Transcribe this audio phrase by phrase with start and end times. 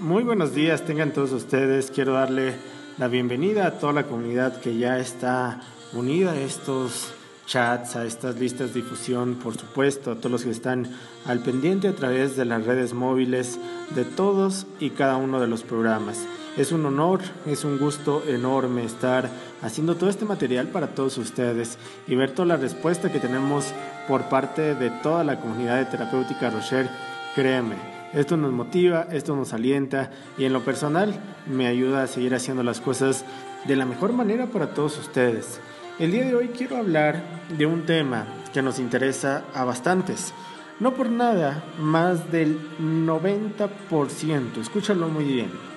[0.00, 1.92] Muy buenos días, tengan todos ustedes.
[1.92, 2.56] Quiero darle
[2.98, 5.60] la bienvenida a toda la comunidad que ya está
[5.92, 7.12] unida a estos
[7.46, 10.90] chats, a estas listas de difusión, por supuesto, a todos los que están
[11.24, 13.60] al pendiente a través de las redes móviles
[13.94, 16.26] de todos y cada uno de los programas.
[16.56, 19.30] Es un honor, es un gusto enorme estar
[19.62, 23.66] haciendo todo este material para todos ustedes y ver toda la respuesta que tenemos
[24.08, 26.90] por parte de toda la comunidad de terapéutica Rocher.
[27.36, 31.14] Créeme, esto nos motiva, esto nos alienta y en lo personal
[31.46, 33.24] me ayuda a seguir haciendo las cosas
[33.66, 35.60] de la mejor manera para todos ustedes.
[35.98, 37.22] El día de hoy quiero hablar
[37.56, 40.32] de un tema que nos interesa a bastantes.
[40.80, 45.74] No por nada, más del 90%, escúchalo muy bien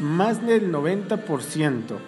[0.00, 1.98] más del 90%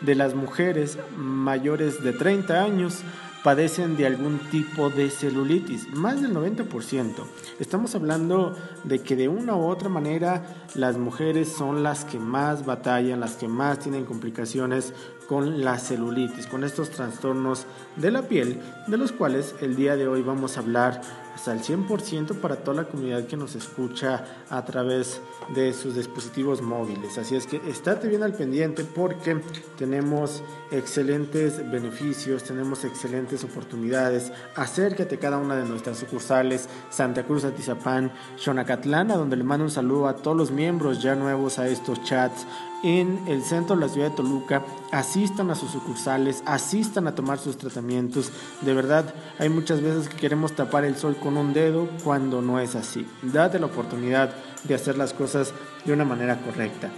[0.00, 3.02] de las mujeres mayores de 30 años
[3.42, 7.24] padecen de algún tipo de celulitis, más del 90%.
[7.58, 12.64] Estamos hablando de que de una u otra manera las mujeres son las que más
[12.64, 14.94] batallan, las que más tienen complicaciones
[15.28, 20.06] con la celulitis, con estos trastornos de la piel, de los cuales el día de
[20.06, 21.00] hoy vamos a hablar
[21.34, 25.20] hasta el 100% para toda la comunidad que nos escucha a través
[25.54, 27.18] de sus dispositivos móviles.
[27.18, 29.40] Así es que estate bien al pendiente porque
[29.76, 34.32] tenemos excelentes beneficios, tenemos excelentes oportunidades.
[34.56, 39.70] Acércate a cada una de nuestras sucursales, Santa Cruz, Atizapán, Xonacatlán, donde le mando un
[39.70, 42.46] saludo a todos los miembros ya nuevos a estos chats
[42.82, 47.38] en el centro de la ciudad de Toluca, asistan a sus sucursales, asistan a tomar
[47.38, 48.32] sus tratamientos.
[48.60, 52.58] De verdad, hay muchas veces que queremos tapar el sol con un dedo cuando no
[52.60, 53.06] es así.
[53.22, 55.52] Date la oportunidad de hacer las cosas
[55.84, 56.90] de una manera correcta.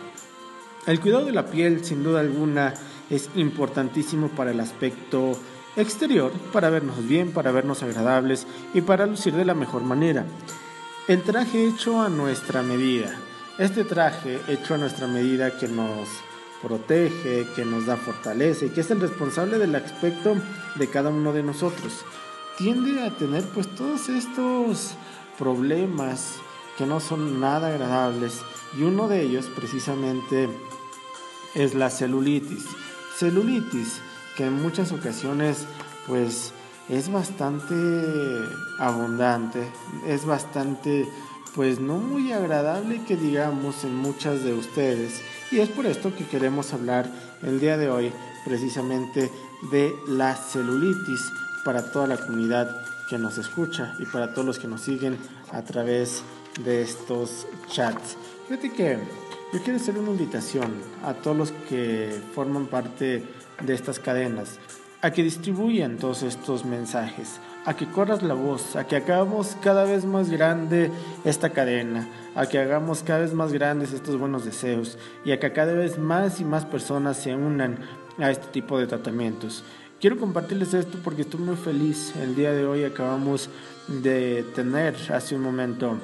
[0.87, 2.75] El cuidado de la piel, sin duda alguna,
[3.11, 5.39] es importantísimo para el aspecto
[5.77, 10.25] exterior, para vernos bien, para vernos agradables y para lucir de la mejor manera.
[11.09, 13.15] El traje hecho a nuestra medida
[13.59, 16.09] este traje hecho a nuestra medida que nos
[16.63, 20.37] protege, que nos da fortaleza y que es el responsable del aspecto
[20.77, 22.05] de cada uno de nosotros,
[22.57, 24.95] tiende a tener pues todos estos
[25.39, 26.37] problemas
[26.79, 28.41] que no son nada agradables
[28.77, 30.49] y uno de ellos precisamente
[31.55, 32.65] es la celulitis.
[33.19, 34.01] Celulitis
[34.37, 35.67] que en muchas ocasiones
[36.07, 36.53] pues
[36.89, 37.75] es bastante
[38.79, 39.71] abundante,
[40.07, 41.09] es bastante
[41.55, 45.23] pues no muy agradable que digamos en muchas de ustedes.
[45.51, 47.09] Y es por esto que queremos hablar
[47.43, 48.13] el día de hoy
[48.45, 49.31] precisamente
[49.71, 51.21] de la celulitis
[51.65, 55.17] para toda la comunidad que nos escucha y para todos los que nos siguen
[55.53, 56.23] a través
[56.63, 58.17] de estos chats.
[58.49, 58.99] Fíjate que
[59.53, 60.73] yo quiero hacer una invitación
[61.05, 63.25] a todos los que forman parte
[63.65, 64.59] de estas cadenas
[65.05, 69.85] a que distribuyan todos estos mensajes, a que corras la voz, a que hagamos cada
[69.85, 70.91] vez más grande
[71.25, 75.53] esta cadena, a que hagamos cada vez más grandes estos buenos deseos y a que
[75.53, 77.79] cada vez más y más personas se unan
[78.19, 79.65] a este tipo de tratamientos.
[80.01, 82.15] Quiero compartirles esto porque estoy muy feliz.
[82.17, 83.49] El día de hoy acabamos
[83.89, 85.97] de tener hace un momento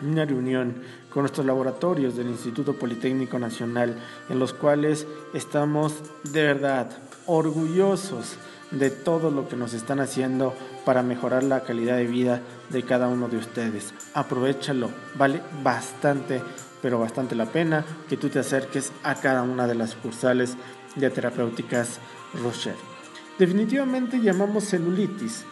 [0.00, 3.96] una reunión con nuestros laboratorios del Instituto Politécnico Nacional
[4.28, 5.94] en los cuales estamos
[6.24, 6.90] de verdad
[7.26, 8.36] orgullosos
[8.72, 12.40] de todo lo que nos están haciendo para mejorar la calidad de vida
[12.70, 13.94] de cada uno de ustedes.
[14.14, 16.42] Aprovechalo, vale bastante,
[16.80, 20.56] pero bastante la pena que tú te acerques a cada una de las sucursales
[20.96, 22.00] de terapéuticas
[22.42, 22.76] Rocher.
[23.38, 25.44] Definitivamente llamamos celulitis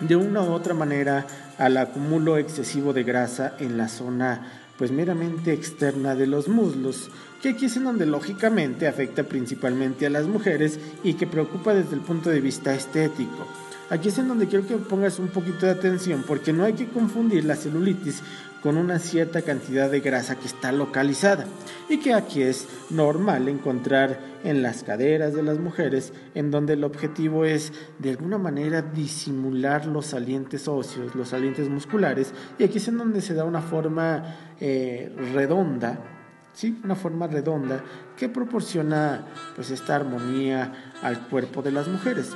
[0.00, 1.26] de una u otra manera
[1.58, 7.10] al acumulo excesivo de grasa en la zona pues meramente externa de los muslos,
[7.42, 11.94] que aquí es en donde lógicamente afecta principalmente a las mujeres y que preocupa desde
[11.94, 13.46] el punto de vista estético.
[13.88, 16.88] Aquí es en donde quiero que pongas un poquito de atención porque no hay que
[16.88, 18.20] confundir la celulitis
[18.60, 21.46] con una cierta cantidad de grasa que está localizada
[21.88, 26.82] y que aquí es normal encontrar en las caderas de las mujeres en donde el
[26.82, 32.88] objetivo es de alguna manera disimular los salientes óseos, los salientes musculares y aquí es
[32.88, 36.00] en donde se da una forma eh, redonda
[36.56, 36.80] ¿sí?
[36.82, 37.84] una forma redonda
[38.16, 42.32] que proporciona pues esta armonía al cuerpo de las mujeres.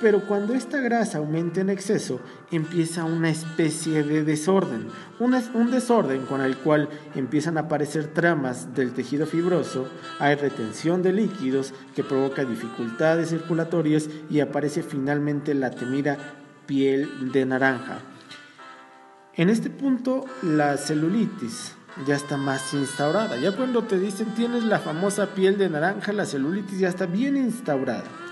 [0.00, 2.20] Pero cuando esta grasa aumenta en exceso,
[2.52, 4.86] empieza una especie de desorden,
[5.18, 9.88] un, desorden con el cual empiezan a aparecer tramas del tejido fibroso,
[10.20, 16.16] hay retención de líquidos que provoca dificultades circulatorias y aparece finalmente la temida
[16.66, 17.98] piel de naranja.
[19.34, 21.74] En este punto, la celulitis
[22.06, 23.36] ya está más instaurada.
[23.36, 27.36] Ya cuando te dicen tienes la famosa piel de naranja, la celulitis ya está bien
[27.36, 28.27] instaurada.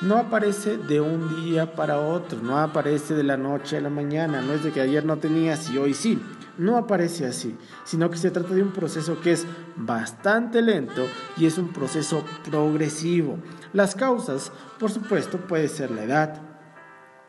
[0.00, 4.40] No aparece de un día para otro, no aparece de la noche a la mañana,
[4.40, 6.18] no es de que ayer no tenías y hoy sí.
[6.56, 7.54] no aparece así,
[7.84, 11.06] sino que se trata de un proceso que es bastante lento
[11.36, 13.38] y es un proceso progresivo.
[13.74, 16.42] Las causas, por supuesto, puede ser la edad.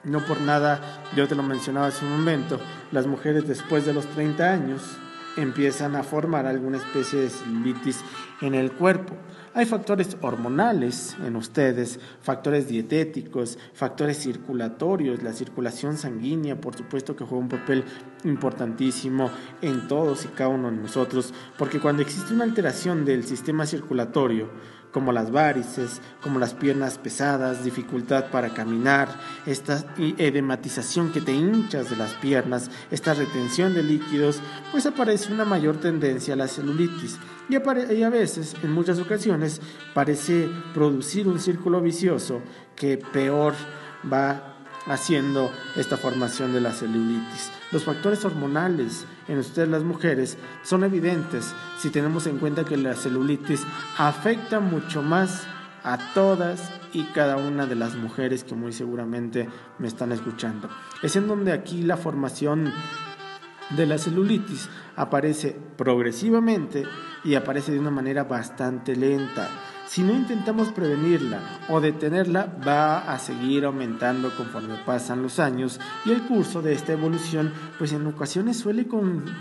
[0.06, 2.58] No por nada, yo te lo mencionaba hace un momento,
[2.94, 4.98] las mujeres después de los 30 años
[5.38, 8.02] empiezan a formar alguna especie de celulitis
[8.42, 9.16] en el cuerpo.
[9.54, 17.26] Hay factores hormonales en ustedes, factores dietéticos, factores circulatorios, la circulación sanguínea, por supuesto que
[17.26, 17.84] juega un papel
[18.24, 19.30] importantísimo
[19.62, 24.50] en todos y cada uno de nosotros, porque cuando existe una alteración del sistema circulatorio,
[24.92, 29.10] como las varices, como las piernas pesadas, dificultad para caminar,
[29.46, 34.42] esta edematización que te hinchas de las piernas, esta retención de líquidos,
[34.72, 37.18] pues aparece una mayor tendencia a la celulitis.
[37.50, 37.56] Y,
[37.94, 39.62] y a veces, en muchas ocasiones,
[39.94, 42.42] parece producir un círculo vicioso
[42.76, 43.54] que peor
[44.12, 47.52] va haciendo esta formación de la celulitis.
[47.72, 52.96] Los factores hormonales en ustedes las mujeres son evidentes si tenemos en cuenta que la
[52.96, 53.66] celulitis
[53.98, 55.48] afecta mucho más
[55.84, 59.48] a todas y cada una de las mujeres que muy seguramente
[59.80, 60.70] me están escuchando.
[61.02, 62.74] Es en donde aquí la formación
[63.70, 66.84] de la celulitis aparece progresivamente
[67.24, 69.50] y aparece de una manera bastante lenta.
[69.92, 76.12] Si no intentamos prevenirla o detenerla, va a seguir aumentando conforme pasan los años y
[76.12, 78.88] el curso de esta evolución, pues en ocasiones suele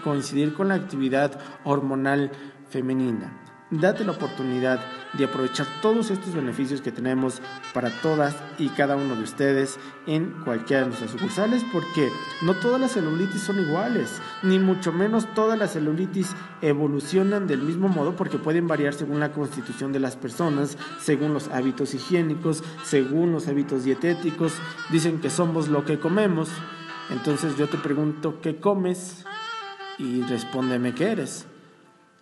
[0.03, 2.33] coincidir con la actividad hormonal
[2.69, 3.33] femenina
[3.71, 4.81] date la oportunidad
[5.13, 7.41] de aprovechar todos estos beneficios que tenemos
[7.73, 12.09] para todas y cada uno de ustedes en cualquiera de nuestras sucursales porque
[12.43, 17.89] no todas las celulitis son iguales, ni mucho menos todas las celulitis evolucionan del mismo
[17.89, 23.33] modo porque pueden variar según la constitución de las personas, según los hábitos higiénicos, según
[23.33, 24.55] los hábitos dietéticos.
[24.91, 26.49] Dicen que somos lo que comemos.
[27.11, 29.25] Entonces yo te pregunto, ¿qué comes?
[29.99, 31.47] Y respóndeme qué eres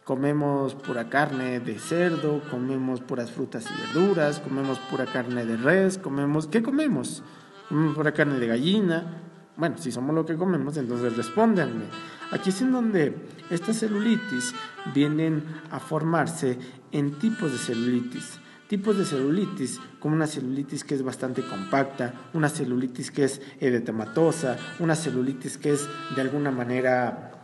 [0.08, 5.98] comemos pura carne de cerdo, comemos puras frutas y verduras, comemos pura carne de res,
[5.98, 7.22] comemos, ¿qué comemos?
[7.68, 9.20] Comemos pura carne de gallina.
[9.58, 11.84] Bueno, si somos lo que comemos, entonces respóndanme.
[12.30, 13.16] Aquí es en donde
[13.50, 14.54] estas celulitis
[14.94, 16.58] vienen a formarse
[16.90, 18.40] en tipos de celulitis.
[18.66, 24.56] Tipos de celulitis, como una celulitis que es bastante compacta, una celulitis que es edetematosa,
[24.78, 27.37] una celulitis que es de alguna manera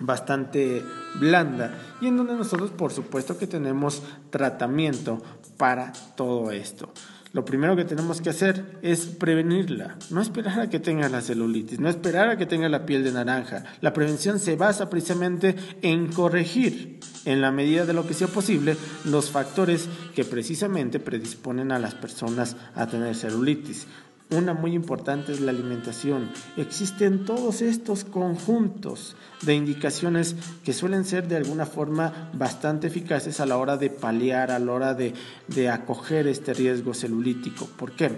[0.00, 0.82] bastante
[1.20, 5.22] blanda y en donde nosotros por supuesto que tenemos tratamiento
[5.56, 6.92] para todo esto.
[7.34, 11.80] Lo primero que tenemos que hacer es prevenirla, no esperar a que tenga la celulitis,
[11.80, 13.64] no esperar a que tenga la piel de naranja.
[13.80, 18.76] La prevención se basa precisamente en corregir, en la medida de lo que sea posible,
[19.04, 23.88] los factores que precisamente predisponen a las personas a tener celulitis.
[24.30, 26.30] Una muy importante es la alimentación.
[26.56, 30.34] Existen todos estos conjuntos de indicaciones
[30.64, 34.72] que suelen ser de alguna forma bastante eficaces a la hora de paliar, a la
[34.72, 35.12] hora de,
[35.68, 37.66] acoger este riesgo celulítico.
[37.76, 38.12] ¿Por qué?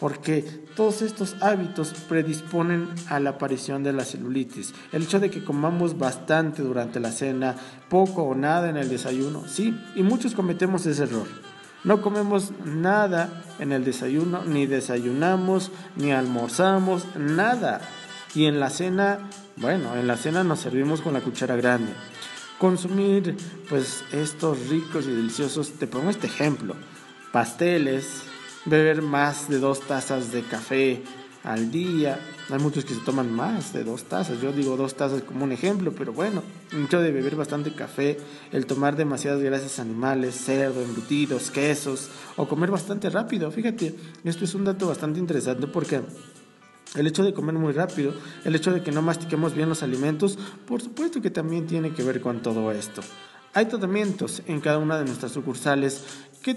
[0.00, 0.42] Porque
[0.74, 4.74] todos estos hábitos predisponen a la aparición de la celulitis.
[4.90, 7.54] El hecho de que comamos bastante durante la cena,
[7.88, 11.53] poco o nada en el desayuno, sí, y muchos cometemos ese error
[11.84, 17.80] no comemos nada en el desayuno, ni desayunamos, ni almorzamos, nada.
[18.34, 21.92] Y en la cena, bueno, en la cena nos servimos con la cuchara grande.
[22.58, 23.36] Consumir,
[23.68, 26.74] pues, estos ricos y deliciosos, te pongo este ejemplo,
[27.32, 28.22] pasteles,
[28.64, 31.02] beber más de dos tazas de café
[31.44, 32.18] al día.
[32.50, 34.40] Hay muchos que se toman más de dos tazas.
[34.40, 38.18] Yo digo dos tazas como un ejemplo, pero bueno, mucho de beber bastante café,
[38.50, 43.50] el tomar demasiadas grasas animales, cerdo, embutidos, quesos, o comer bastante rápido.
[43.50, 46.00] Fíjate, esto es un dato bastante interesante porque
[46.96, 50.38] el hecho de comer muy rápido, el hecho de que no mastiquemos bien los alimentos,
[50.66, 53.02] por supuesto que también tiene que ver con todo esto.
[53.52, 56.02] Hay tratamientos en cada una de nuestras sucursales.
[56.42, 56.54] ¿Qué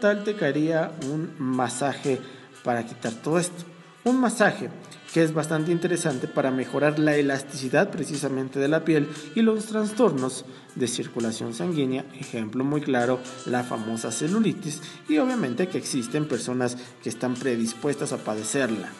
[0.00, 2.20] tal te caería un masaje
[2.62, 3.73] para quitar todo esto?
[4.04, 4.68] Un masaje
[5.14, 10.44] que es bastante interesante para mejorar la elasticidad precisamente de la piel y los trastornos
[10.74, 17.08] de circulación sanguínea, ejemplo muy claro, la famosa celulitis y obviamente que existen personas que
[17.08, 18.90] están predispuestas a padecerla.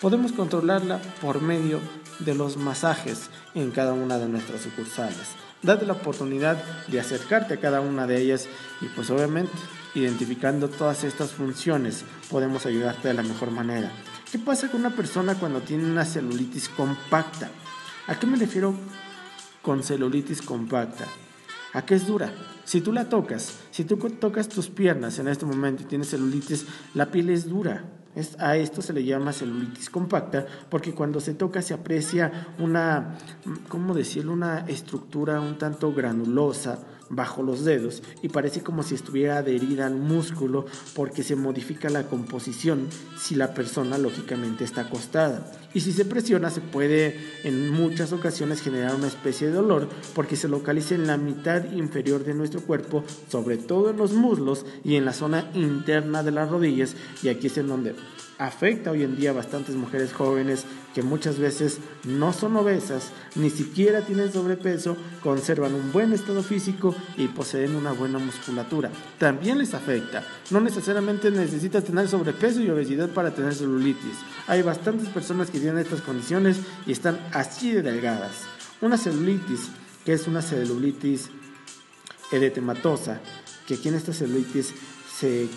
[0.00, 1.80] Podemos controlarla por medio
[2.20, 5.28] de los masajes en cada una de nuestras sucursales.
[5.62, 6.56] Date la oportunidad
[6.86, 8.48] de acercarte a cada una de ellas
[8.80, 9.52] y pues obviamente
[9.94, 13.90] identificando todas estas funciones podemos ayudarte de la mejor manera.
[14.34, 17.50] ¿Qué pasa con una persona cuando tiene una celulitis compacta?
[18.08, 18.74] ¿A qué me refiero
[19.62, 21.04] con celulitis compacta?
[21.72, 22.34] ¿A qué es dura?
[22.64, 26.66] Si tú la tocas, si tú tocas tus piernas en este momento y tienes celulitis,
[26.94, 27.84] la piel es dura.
[28.40, 33.16] a esto se le llama celulitis compacta porque cuando se toca se aprecia una,
[33.68, 34.32] ¿cómo decirlo?
[34.32, 39.96] Una estructura un tanto granulosa bajo los dedos y parece como si estuviera adherida al
[39.96, 45.50] músculo porque se modifica la composición si la persona lógicamente está acostada.
[45.74, 50.36] Y si se presiona se puede en muchas ocasiones generar una especie de dolor porque
[50.36, 54.94] se localiza en la mitad inferior de nuestro cuerpo, sobre todo en los muslos y
[54.94, 57.94] en la zona interna de las rodillas y aquí es en donde
[58.38, 60.64] afecta hoy en día a bastantes mujeres jóvenes
[60.94, 66.94] que muchas veces no son obesas, ni siquiera tienen sobrepeso, conservan un buen estado físico
[67.16, 68.90] y poseen una buena musculatura.
[69.18, 70.24] También les afecta.
[70.50, 74.18] No necesariamente necesitas tener sobrepeso y obesidad para tener celulitis.
[74.46, 78.42] Hay bastantes personas que estas condiciones y están así de delgadas.
[78.80, 79.68] Una celulitis,
[80.04, 81.30] que es una celulitis
[82.30, 83.20] edetematosa,
[83.66, 84.74] que aquí en esta celulitis
[85.18, 85.48] se,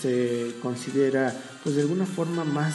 [0.00, 2.74] se considera pues de alguna forma más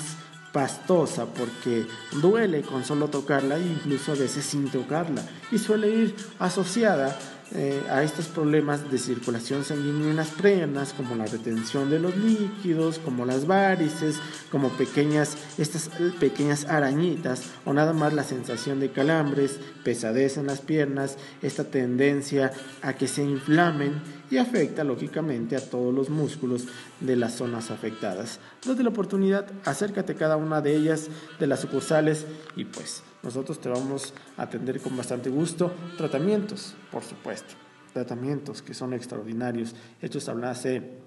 [0.52, 1.86] pastosa porque
[2.22, 7.20] duele con solo tocarla e incluso a veces sin tocarla y suele ir asociada
[7.54, 12.18] eh, a estos problemas de circulación sanguínea en las piernas, como la retención de los
[12.18, 14.20] líquidos, como las varices,
[14.52, 20.62] como pequeñas, estas pequeñas arañitas, o nada más la sensación de calambres, pesadez en las
[20.62, 26.66] piernas, esta tendencia a que se inflamen y afecta lógicamente a todos los músculos
[27.00, 28.40] de las zonas afectadas.
[28.66, 31.10] Date la oportunidad, acércate a cada una de ellas,
[31.40, 32.26] de las sucursales,
[32.56, 35.74] y pues nosotros te vamos a atender con bastante gusto.
[35.98, 37.56] Tratamientos, por supuesto.
[37.92, 41.00] Tratamientos que son extraordinarios, hechos a base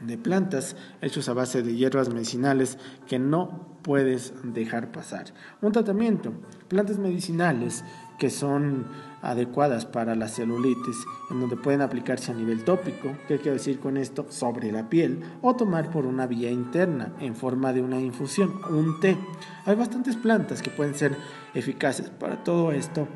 [0.00, 5.26] de plantas, hechos a base de hierbas medicinales que no puedes dejar pasar.
[5.60, 6.32] Un tratamiento,
[6.68, 7.84] plantas medicinales
[8.22, 8.86] que son
[9.20, 10.96] adecuadas para la celulitis,
[11.28, 14.26] en donde pueden aplicarse a nivel tópico, ¿qué quiero decir con esto?
[14.28, 19.00] Sobre la piel, o tomar por una vía interna en forma de una infusión, un
[19.00, 19.18] té.
[19.66, 21.16] Hay bastantes plantas que pueden ser
[21.52, 23.08] eficaces para todo esto.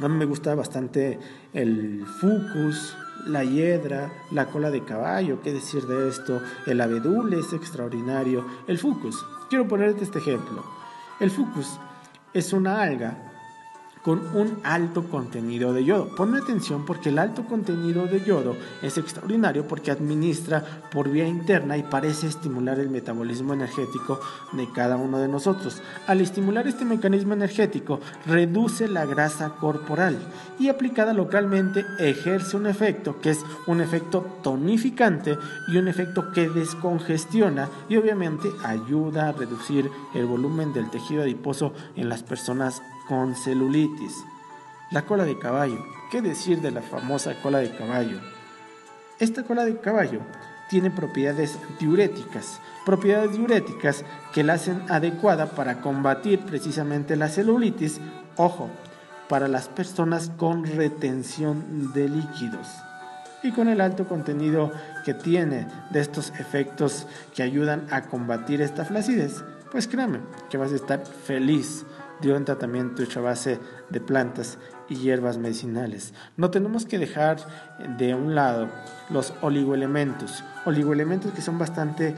[0.00, 1.18] A mí me gusta bastante
[1.52, 2.96] el fucus,
[3.26, 8.78] la hiedra, la cola de caballo, qué decir de esto, el abedul es extraordinario, el
[8.78, 9.22] fucus.
[9.50, 10.64] Quiero ponerte este ejemplo.
[11.20, 11.78] El fucus
[12.32, 13.28] es una alga
[14.02, 16.08] con un alto contenido de yodo.
[16.16, 21.76] Ponme atención porque el alto contenido de yodo es extraordinario porque administra por vía interna
[21.76, 24.20] y parece estimular el metabolismo energético
[24.52, 25.82] de cada uno de nosotros.
[26.06, 30.18] Al estimular este mecanismo energético, reduce la grasa corporal
[30.58, 36.48] y aplicada localmente ejerce un efecto que es un efecto tonificante y un efecto que
[36.48, 43.34] descongestiona y obviamente ayuda a reducir el volumen del tejido adiposo en las personas con
[43.34, 44.24] celulitis.
[44.90, 45.84] La cola de caballo.
[46.10, 48.18] ¿Qué decir de la famosa cola de caballo?
[49.18, 50.20] Esta cola de caballo
[50.68, 58.00] tiene propiedades diuréticas, propiedades diuréticas que la hacen adecuada para combatir precisamente la celulitis,
[58.36, 58.70] ojo,
[59.28, 62.68] para las personas con retención de líquidos.
[63.42, 64.70] Y con el alto contenido
[65.04, 70.72] que tiene de estos efectos que ayudan a combatir esta flacidez, pues créame que vas
[70.72, 71.84] a estar feliz
[72.22, 73.58] dio un tratamiento hecho a base
[73.90, 76.14] de plantas y hierbas medicinales.
[76.36, 77.38] No tenemos que dejar
[77.98, 78.68] de un lado
[79.10, 82.14] los oligoelementos, oligoelementos que son bastante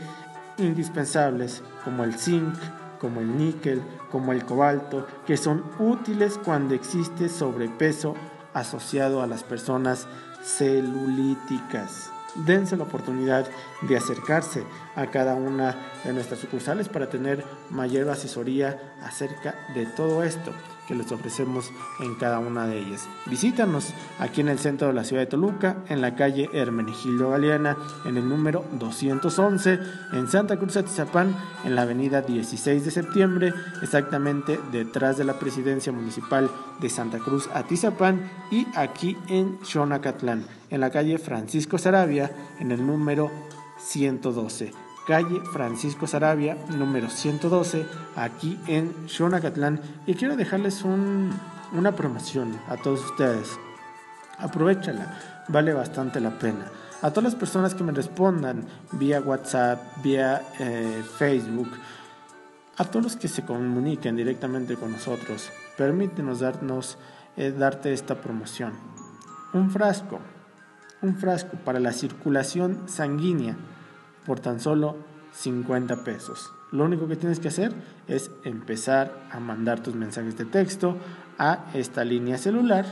[0.59, 2.55] indispensables, como el zinc,
[3.01, 8.15] como el níquel, como el cobalto, que son útiles cuando existe sobrepeso
[8.53, 10.07] asociado a las personas
[10.43, 13.47] celulíticas dense la oportunidad
[13.83, 14.65] de acercarse
[14.97, 20.53] a cada una de nuestras sucursales para tener mayor asesoría acerca de todo esto
[20.87, 23.09] que les ofrecemos en cada una de ellas.
[23.27, 27.77] Visítanos aquí en el centro de la ciudad de Toluca, en la calle Hermenegildo Galeana,
[28.05, 29.79] en el número 211,
[30.13, 35.93] en Santa Cruz Atizapán, en la avenida 16 de septiembre, exactamente detrás de la presidencia
[35.93, 36.51] municipal
[36.81, 42.87] de Santa Cruz Atizapán y aquí en Xonacatlán, en la calle Francisco Sarabia, en el
[42.87, 43.31] número
[43.79, 44.73] 112
[45.07, 49.81] calle Francisco Sarabia, número 112, aquí en Xonacatlán.
[50.07, 53.59] Y quiero dejarles una promoción a todos ustedes.
[54.39, 56.71] Aprovechala, vale bastante la pena.
[57.03, 61.71] A todas las personas que me respondan vía WhatsApp, vía eh, Facebook,
[62.77, 66.97] a todos los que se comuniquen directamente con nosotros, permítenos darnos,
[67.37, 68.73] eh, darte esta promoción.
[69.53, 70.19] Un frasco,
[71.05, 73.57] un frasco para la circulación sanguínea
[74.27, 74.97] por tan solo
[75.33, 76.51] 50 pesos.
[76.73, 77.73] Lo único que tienes que hacer
[78.09, 80.97] es empezar a mandar tus mensajes de texto
[81.39, 82.87] a esta línea celular,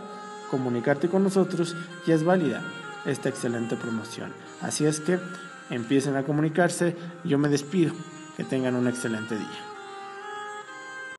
[0.50, 1.75] comunicarte con nosotros
[2.07, 2.62] y es válida
[3.07, 4.33] esta excelente promoción.
[4.61, 5.19] Así es que
[5.71, 6.97] empiecen a comunicarse.
[7.25, 7.92] Yo me despido.
[8.37, 9.72] Que tengan un excelente día.